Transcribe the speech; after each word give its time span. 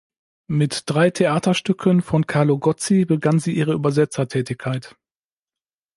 Mit 0.49 0.85
drei 0.89 1.11
Theaterstücken 1.11 2.01
von 2.01 2.25
Carlo 2.25 2.57
Gozzi 2.57 3.05
begann 3.05 3.37
sie 3.37 3.51
ihre 3.51 3.73
Übersetzertätigkeit. 3.73 4.95